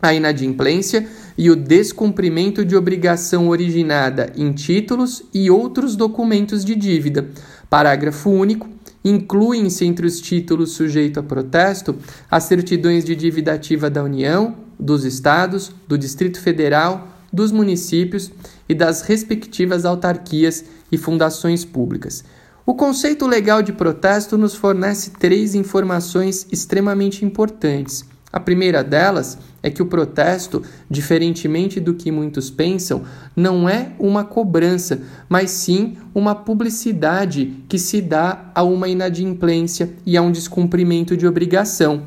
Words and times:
a 0.00 0.14
inadimplência 0.14 1.08
e 1.38 1.48
o 1.48 1.54
descumprimento 1.54 2.64
de 2.64 2.74
obrigação 2.74 3.48
originada 3.48 4.32
em 4.36 4.52
títulos 4.52 5.22
e 5.32 5.48
outros 5.48 5.94
documentos 5.94 6.64
de 6.64 6.74
dívida. 6.74 7.28
Parágrafo 7.70 8.28
único. 8.28 8.68
Incluem-se 9.04 9.84
entre 9.84 10.04
os 10.04 10.20
títulos 10.20 10.72
sujeitos 10.72 11.18
a 11.18 11.22
protesto 11.22 11.96
as 12.28 12.42
certidões 12.44 13.04
de 13.04 13.14
dívida 13.14 13.52
ativa 13.52 13.88
da 13.88 14.02
União, 14.02 14.56
dos 14.78 15.04
Estados, 15.04 15.70
do 15.86 15.96
Distrito 15.96 16.40
Federal, 16.40 17.08
dos 17.32 17.52
municípios 17.52 18.32
e 18.68 18.74
das 18.74 19.02
respectivas 19.02 19.84
autarquias 19.84 20.64
e 20.90 20.98
fundações 20.98 21.64
públicas. 21.64 22.24
O 22.66 22.74
conceito 22.74 23.26
legal 23.26 23.62
de 23.62 23.72
protesto 23.72 24.36
nos 24.36 24.54
fornece 24.54 25.12
três 25.12 25.54
informações 25.54 26.46
extremamente 26.50 27.24
importantes. 27.24 28.04
A 28.30 28.38
primeira 28.38 28.84
delas 28.84 29.38
é 29.62 29.70
que 29.70 29.82
o 29.82 29.86
protesto, 29.86 30.62
diferentemente 30.88 31.80
do 31.80 31.94
que 31.94 32.10
muitos 32.12 32.50
pensam, 32.50 33.02
não 33.34 33.68
é 33.68 33.92
uma 33.98 34.22
cobrança, 34.22 35.00
mas 35.28 35.50
sim 35.50 35.96
uma 36.14 36.34
publicidade 36.34 37.64
que 37.68 37.78
se 37.78 38.02
dá 38.02 38.50
a 38.54 38.62
uma 38.62 38.86
inadimplência 38.86 39.90
e 40.04 40.16
a 40.16 40.22
um 40.22 40.30
descumprimento 40.30 41.16
de 41.16 41.26
obrigação. 41.26 42.02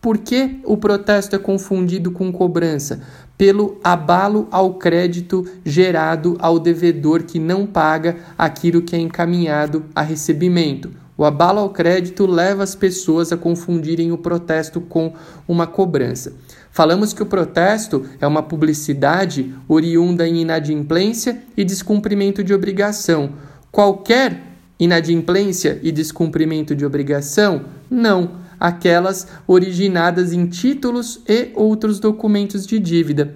Por 0.00 0.16
que 0.18 0.60
o 0.64 0.76
protesto 0.76 1.36
é 1.36 1.38
confundido 1.38 2.10
com 2.12 2.32
cobrança? 2.32 3.02
Pelo 3.36 3.78
abalo 3.84 4.48
ao 4.50 4.74
crédito 4.74 5.46
gerado 5.64 6.36
ao 6.40 6.58
devedor 6.58 7.24
que 7.24 7.38
não 7.38 7.66
paga 7.66 8.16
aquilo 8.38 8.80
que 8.80 8.96
é 8.96 8.98
encaminhado 8.98 9.84
a 9.94 10.00
recebimento. 10.00 10.90
O 11.18 11.24
abalo 11.24 11.58
ao 11.58 11.70
crédito 11.70 12.26
leva 12.26 12.62
as 12.62 12.76
pessoas 12.76 13.32
a 13.32 13.36
confundirem 13.36 14.12
o 14.12 14.18
protesto 14.18 14.80
com 14.80 15.12
uma 15.48 15.66
cobrança. 15.66 16.32
Falamos 16.70 17.12
que 17.12 17.20
o 17.20 17.26
protesto 17.26 18.06
é 18.20 18.26
uma 18.26 18.40
publicidade 18.40 19.52
oriunda 19.66 20.28
em 20.28 20.42
inadimplência 20.42 21.42
e 21.56 21.64
descumprimento 21.64 22.44
de 22.44 22.54
obrigação. 22.54 23.32
Qualquer 23.72 24.44
inadimplência 24.78 25.80
e 25.82 25.90
descumprimento 25.90 26.72
de 26.72 26.86
obrigação? 26.86 27.64
Não, 27.90 28.36
aquelas 28.60 29.26
originadas 29.44 30.32
em 30.32 30.46
títulos 30.46 31.20
e 31.26 31.50
outros 31.56 31.98
documentos 31.98 32.64
de 32.64 32.78
dívida. 32.78 33.34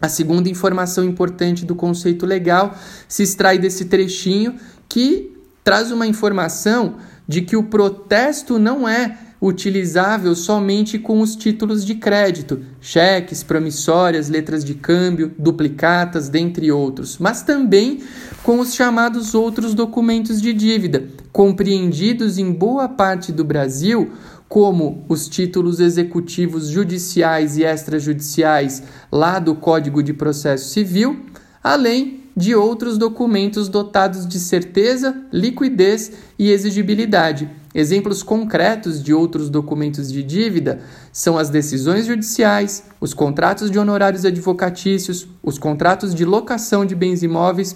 A 0.00 0.08
segunda 0.08 0.48
informação 0.48 1.02
importante 1.02 1.64
do 1.64 1.74
conceito 1.74 2.24
legal 2.24 2.76
se 3.08 3.24
extrai 3.24 3.58
desse 3.58 3.86
trechinho 3.86 4.54
que 4.88 5.32
traz 5.64 5.90
uma 5.90 6.06
informação 6.06 6.94
de 7.26 7.42
que 7.42 7.56
o 7.56 7.64
protesto 7.64 8.58
não 8.58 8.88
é 8.88 9.18
utilizável 9.40 10.34
somente 10.34 10.98
com 10.98 11.20
os 11.20 11.36
títulos 11.36 11.84
de 11.84 11.94
crédito, 11.94 12.62
cheques, 12.80 13.42
promissórias, 13.42 14.28
letras 14.28 14.64
de 14.64 14.74
câmbio, 14.74 15.34
duplicatas, 15.38 16.28
dentre 16.28 16.72
outros, 16.72 17.18
mas 17.18 17.42
também 17.42 18.00
com 18.42 18.60
os 18.60 18.74
chamados 18.74 19.34
outros 19.34 19.74
documentos 19.74 20.40
de 20.40 20.52
dívida, 20.52 21.06
compreendidos 21.32 22.38
em 22.38 22.50
boa 22.50 22.88
parte 22.88 23.30
do 23.30 23.44
Brasil 23.44 24.10
como 24.48 25.04
os 25.08 25.28
títulos 25.28 25.80
executivos 25.80 26.68
judiciais 26.68 27.58
e 27.58 27.64
extrajudiciais 27.64 28.82
lá 29.10 29.38
do 29.38 29.56
Código 29.56 30.02
de 30.02 30.12
Processo 30.12 30.70
Civil, 30.70 31.26
além 31.62 32.25
de 32.36 32.54
outros 32.54 32.98
documentos 32.98 33.66
dotados 33.66 34.26
de 34.26 34.38
certeza, 34.38 35.16
liquidez 35.32 36.12
e 36.38 36.50
exigibilidade. 36.50 37.48
Exemplos 37.74 38.22
concretos 38.22 39.02
de 39.02 39.14
outros 39.14 39.48
documentos 39.48 40.12
de 40.12 40.22
dívida 40.22 40.80
são 41.10 41.38
as 41.38 41.48
decisões 41.48 42.04
judiciais, 42.04 42.84
os 43.00 43.14
contratos 43.14 43.70
de 43.70 43.78
honorários 43.78 44.26
advocatícios, 44.26 45.26
os 45.42 45.58
contratos 45.58 46.14
de 46.14 46.26
locação 46.26 46.84
de 46.84 46.94
bens 46.94 47.22
imóveis 47.22 47.74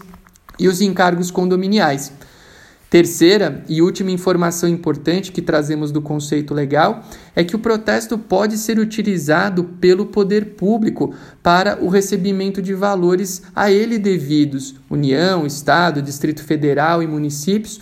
e 0.58 0.68
os 0.68 0.82
encargos 0.82 1.30
condominiais. 1.30 2.12
Terceira 2.90 3.64
e 3.68 3.80
última 3.80 4.10
informação 4.10 4.68
importante 4.68 5.30
que 5.30 5.40
trazemos 5.40 5.92
do 5.92 6.02
conceito 6.02 6.52
legal 6.52 7.04
é 7.36 7.44
que 7.44 7.54
o 7.54 7.58
protesto 7.60 8.18
pode 8.18 8.58
ser 8.58 8.80
utilizado 8.80 9.62
pelo 9.80 10.06
poder 10.06 10.56
público 10.56 11.14
para 11.40 11.78
o 11.80 11.86
recebimento 11.88 12.60
de 12.60 12.74
valores 12.74 13.42
a 13.54 13.70
ele 13.70 13.96
devidos, 13.96 14.74
União, 14.90 15.46
Estado, 15.46 16.02
Distrito 16.02 16.42
Federal 16.42 17.00
e 17.00 17.06
municípios. 17.06 17.78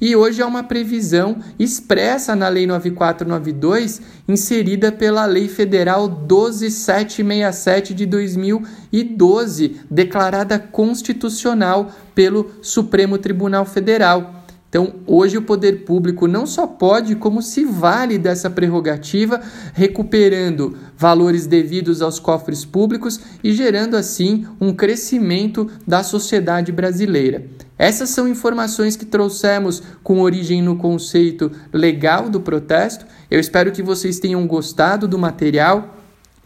E 0.00 0.16
hoje 0.16 0.40
há 0.40 0.46
uma 0.46 0.62
previsão 0.62 1.36
expressa 1.58 2.34
na 2.34 2.48
Lei 2.48 2.66
9492, 2.66 4.00
inserida 4.26 4.90
pela 4.90 5.26
Lei 5.26 5.48
Federal 5.48 6.08
12767 6.08 7.92
de 7.92 8.06
2012, 8.06 9.80
declarada 9.90 10.58
constitucional 10.58 11.90
pelo 12.14 12.50
Supremo 12.62 13.18
Tribunal 13.18 13.66
Federal. 13.66 14.35
Então, 14.68 14.96
hoje 15.06 15.38
o 15.38 15.42
poder 15.42 15.84
público 15.84 16.26
não 16.26 16.46
só 16.46 16.66
pode, 16.66 17.14
como 17.14 17.40
se 17.40 17.64
vale 17.64 18.18
dessa 18.18 18.50
prerrogativa, 18.50 19.40
recuperando 19.72 20.76
valores 20.98 21.46
devidos 21.46 22.02
aos 22.02 22.18
cofres 22.18 22.64
públicos 22.64 23.20
e 23.42 23.52
gerando 23.52 23.96
assim 23.96 24.46
um 24.60 24.74
crescimento 24.74 25.70
da 25.86 26.02
sociedade 26.02 26.72
brasileira. 26.72 27.46
Essas 27.78 28.10
são 28.10 28.26
informações 28.26 28.96
que 28.96 29.04
trouxemos 29.04 29.82
com 30.02 30.20
origem 30.20 30.62
no 30.62 30.76
conceito 30.76 31.52
legal 31.72 32.28
do 32.28 32.40
protesto. 32.40 33.06
Eu 33.30 33.38
espero 33.38 33.70
que 33.70 33.82
vocês 33.82 34.18
tenham 34.18 34.46
gostado 34.46 35.06
do 35.06 35.18
material. 35.18 35.95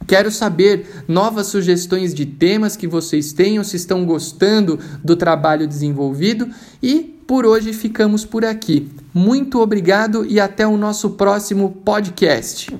Quero 0.06 0.30
saber 0.30 1.04
novas 1.06 1.46
sugestões 1.46 2.12
de 2.12 2.26
temas 2.26 2.76
que 2.76 2.86
vocês 2.86 3.32
tenham, 3.32 3.62
se 3.62 3.76
estão 3.76 4.04
gostando 4.04 4.78
do 5.04 5.14
trabalho 5.14 5.66
desenvolvido 5.66 6.48
e 6.82 7.16
por 7.26 7.46
hoje 7.46 7.72
ficamos 7.72 8.24
por 8.24 8.44
aqui. 8.44 8.90
Muito 9.14 9.60
obrigado 9.60 10.26
e 10.26 10.40
até 10.40 10.66
o 10.66 10.76
nosso 10.76 11.10
próximo 11.10 11.70
podcast. 11.84 12.76